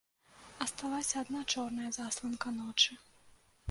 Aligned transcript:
Асталася 0.65 1.15
адна 1.23 1.43
чорная 1.55 1.89
засланка 2.01 2.59
ночы. 2.61 3.03